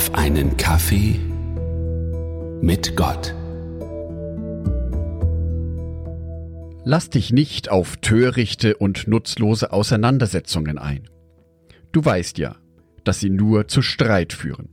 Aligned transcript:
auf 0.00 0.14
einen 0.14 0.56
Kaffee 0.56 1.20
mit 2.62 2.96
Gott. 2.96 3.34
Lass 6.86 7.10
dich 7.10 7.34
nicht 7.34 7.70
auf 7.70 7.98
törichte 7.98 8.78
und 8.78 9.08
nutzlose 9.08 9.74
Auseinandersetzungen 9.74 10.78
ein. 10.78 11.10
Du 11.92 12.02
weißt 12.02 12.38
ja, 12.38 12.56
dass 13.04 13.20
sie 13.20 13.28
nur 13.28 13.68
zu 13.68 13.82
Streit 13.82 14.32
führen. 14.32 14.70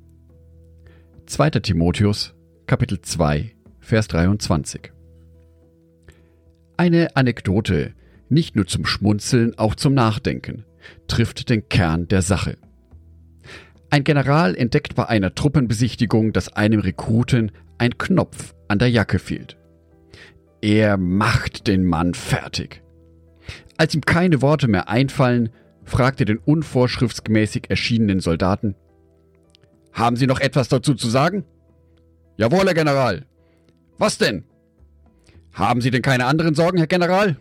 2. 1.25 1.49
Timotheus, 1.59 2.33
Kapitel 2.65 3.01
2, 3.01 3.53
Vers 3.81 4.07
23. 4.07 4.93
Eine 6.77 7.17
Anekdote, 7.17 7.95
nicht 8.29 8.55
nur 8.55 8.65
zum 8.65 8.85
Schmunzeln, 8.85 9.57
auch 9.57 9.75
zum 9.75 9.93
Nachdenken, 9.93 10.63
trifft 11.09 11.49
den 11.49 11.67
Kern 11.67 12.07
der 12.07 12.21
Sache. 12.21 12.57
Ein 13.89 14.03
General 14.03 14.55
entdeckt 14.55 14.95
bei 14.95 15.07
einer 15.07 15.33
Truppenbesichtigung, 15.33 16.33
dass 16.33 16.53
einem 16.53 16.79
Rekruten 16.79 17.51
ein 17.77 17.97
Knopf 17.97 18.53
an 18.67 18.79
der 18.79 18.89
Jacke 18.89 19.19
fehlt. 19.19 19.57
Er 20.61 20.97
macht 20.97 21.67
den 21.67 21.85
Mann 21.85 22.13
fertig. 22.13 22.81
Als 23.77 23.93
ihm 23.93 24.01
keine 24.01 24.41
Worte 24.41 24.67
mehr 24.67 24.89
einfallen, 24.89 25.49
fragt 25.83 26.19
er 26.19 26.25
den 26.25 26.39
unvorschriftsmäßig 26.39 27.69
erschienenen 27.69 28.19
Soldaten, 28.19 28.75
Haben 29.93 30.15
Sie 30.15 30.27
noch 30.27 30.39
etwas 30.39 30.67
dazu 30.67 30.93
zu 30.93 31.09
sagen? 31.09 31.43
Jawohl, 32.35 32.65
Herr 32.65 32.75
General. 32.75 33.25
Was 33.97 34.17
denn? 34.19 34.43
Haben 35.53 35.81
Sie 35.81 35.89
denn 35.89 36.03
keine 36.03 36.25
anderen 36.25 36.53
Sorgen, 36.53 36.77
Herr 36.77 36.87
General? 36.87 37.37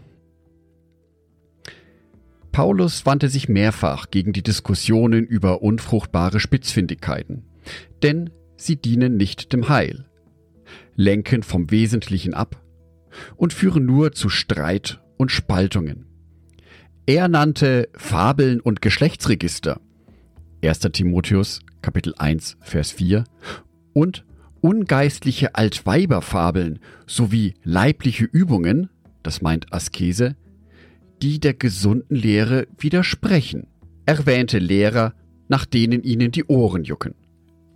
Paulus 2.57 3.05
wandte 3.05 3.29
sich 3.29 3.51
mehrfach 3.51 4.11
gegen 4.11 4.33
die 4.33 4.43
Diskussionen 4.43 5.27
über 5.27 5.61
unfruchtbare 5.61 6.41
Spitzfindigkeiten, 6.41 7.45
denn 8.03 8.31
sie 8.57 8.77
dienen 8.77 9.19
nicht 9.19 9.53
dem 9.53 9.69
Heil, 9.69 10.07
lenken 10.95 11.43
vom 11.43 11.71
Wesentlichen 11.71 12.33
ab 12.33 12.63
und 13.37 13.53
führen 13.53 13.85
nur 13.85 14.13
zu 14.13 14.31
Streit 14.31 15.03
und 15.19 15.31
Spaltungen. 15.31 16.07
Er 17.05 17.29
nannte 17.29 17.91
Fabeln 17.93 18.63
und 18.63 18.81
Geschlechtsregister 18.81 19.79
1. 20.65 20.79
Timotheus 20.79 21.61
Kapitel 21.83 22.15
1 22.17 22.57
Vers 22.63 22.91
4 22.91 23.25
und 23.93 24.25
ungeistliche 24.63 25.57
Altweiberfabeln 25.57 26.79
sowie 27.07 27.53
leibliche 27.65 28.25
Übungen, 28.25 28.89
das 29.23 29.43
meint 29.43 29.75
Askese, 29.75 30.37
die 31.23 31.41
der 31.41 31.55
gesunden 31.55 32.17
Lehre 32.17 32.67
widersprechen, 32.79 33.67
erwähnte 34.05 34.59
Lehrer, 34.59 35.15
nach 35.49 35.65
denen 35.65 36.03
ihnen 36.03 36.31
die 36.31 36.45
Ohren 36.45 36.85
jucken. 36.85 37.15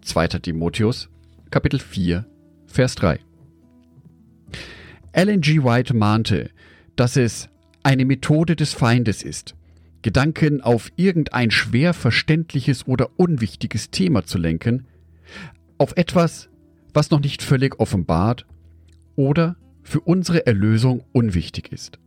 2. 0.02 0.28
Timotheus 0.28 1.08
Kapitel 1.50 1.78
4 1.80 2.26
Vers 2.66 2.94
3 2.96 3.20
Ellen 5.12 5.40
G. 5.40 5.62
White 5.64 5.94
mahnte, 5.94 6.50
dass 6.96 7.16
es 7.16 7.48
eine 7.82 8.04
Methode 8.04 8.56
des 8.56 8.72
Feindes 8.72 9.22
ist, 9.22 9.54
Gedanken 10.02 10.60
auf 10.60 10.90
irgendein 10.96 11.50
schwer 11.50 11.94
verständliches 11.94 12.86
oder 12.86 13.10
unwichtiges 13.16 13.90
Thema 13.90 14.24
zu 14.24 14.38
lenken, 14.38 14.86
auf 15.78 15.96
etwas, 15.96 16.48
was 16.94 17.10
noch 17.10 17.20
nicht 17.20 17.42
völlig 17.42 17.80
offenbart 17.80 18.46
oder 19.16 19.56
für 19.82 20.00
unsere 20.00 20.46
Erlösung 20.46 21.04
unwichtig 21.12 21.72
ist. 21.72 21.98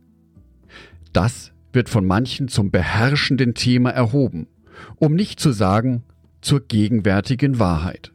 Das 1.14 1.52
wird 1.72 1.88
von 1.88 2.04
manchen 2.04 2.48
zum 2.48 2.70
beherrschenden 2.70 3.54
Thema 3.54 3.90
erhoben, 3.90 4.48
um 4.96 5.14
nicht 5.14 5.40
zu 5.40 5.52
sagen 5.52 6.02
zur 6.40 6.60
gegenwärtigen 6.60 7.58
Wahrheit. 7.58 8.12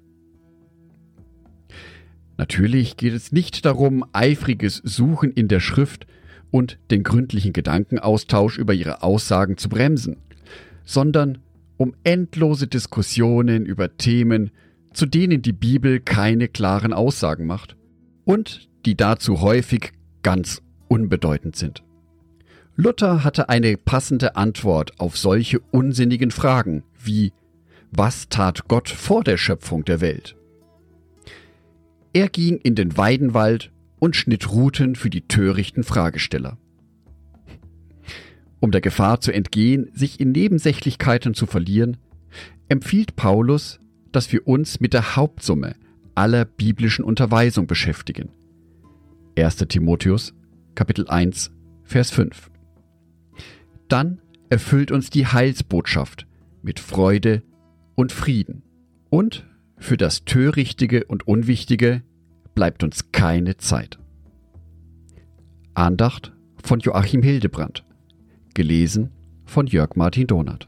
Natürlich 2.38 2.98
geht 2.98 3.14
es 3.14 3.32
nicht 3.32 3.66
darum, 3.66 4.06
eifriges 4.14 4.82
Suchen 4.84 5.32
in 5.32 5.48
der 5.48 5.62
Schrift 5.62 6.08
und 6.52 6.78
den 6.92 7.04
gründlichen 7.04 7.54
Gedankenaustausch 7.54 8.58
über 8.58 8.74
ihre 8.74 9.02
Aussagen 9.02 9.58
zu 9.58 9.70
bremsen, 9.70 10.18
sondern 10.84 11.40
um 11.78 11.94
endlose 12.04 12.68
Diskussionen 12.68 13.66
über 13.66 13.96
Themen, 13.96 14.52
zu 14.92 15.06
denen 15.06 15.42
die 15.42 15.54
Bibel 15.54 16.02
keine 16.02 16.50
klaren 16.50 16.92
Aussagen 16.92 17.46
macht 17.46 17.78
und 18.26 18.70
die 18.86 18.96
dazu 18.96 19.40
häufig 19.40 19.94
ganz 20.22 20.62
unbedeutend 20.90 21.56
sind. 21.56 21.84
Luther 22.82 23.26
hatte 23.26 23.50
eine 23.50 23.76
passende 23.76 24.38
Antwort 24.38 25.02
auf 25.02 25.18
solche 25.18 25.60
unsinnigen 25.60 26.32
Fragen 26.32 26.84
wie 26.98 27.34
Was 27.92 28.30
tat 28.30 28.70
Gott 28.70 28.88
vor 28.88 29.26
der 29.26 29.36
Schöpfung 29.36 29.84
der 29.84 30.00
Welt? 30.00 30.38
Er 32.14 32.30
ging 32.30 32.56
in 32.56 32.76
den 32.76 32.96
Weidenwald 32.96 33.74
und 34.00 34.16
schnitt 34.16 34.50
Routen 34.54 34.96
für 34.96 35.10
die 35.10 35.28
törichten 35.28 35.84
Fragesteller. 35.84 36.58
Um 38.62 38.72
der 38.72 38.80
Gefahr 38.80 39.20
zu 39.20 39.34
entgehen, 39.34 39.92
sich 39.94 40.22
in 40.22 40.32
Nebensächlichkeiten 40.32 41.34
zu 41.34 41.48
verlieren, 41.48 41.98
empfiehlt 42.70 43.18
Paulus, 43.18 43.82
dass 44.14 44.32
wir 44.32 44.48
uns 44.48 44.80
mit 44.80 44.94
der 44.94 45.18
Hauptsumme 45.18 45.76
aller 46.16 46.46
biblischen 46.46 47.04
Unterweisung 47.04 47.68
beschäftigen. 47.68 48.30
1. 49.38 49.58
Timotheus, 49.68 50.34
Kapitel 50.76 51.10
1, 51.10 51.52
Vers 51.84 52.12
5. 52.12 52.49
Dann 53.90 54.22
erfüllt 54.50 54.92
uns 54.92 55.10
die 55.10 55.28
Heilsbotschaft 55.28 56.28
mit 56.62 56.80
Freude 56.80 57.44
und 57.96 58.12
Frieden 58.12 58.64
und 59.10 59.46
für 59.78 59.98
das 59.98 60.26
Törichtige 60.26 61.06
und 61.06 61.28
Unwichtige 61.28 62.04
bleibt 62.54 62.84
uns 62.84 63.12
keine 63.12 63.58
Zeit. 63.58 63.98
Andacht 65.74 66.34
von 66.64 66.80
Joachim 66.80 67.24
Hildebrand. 67.24 67.86
Gelesen 68.54 69.12
von 69.46 69.68
Jörg 69.68 69.96
Martin 69.96 70.28
Donath. 70.28 70.68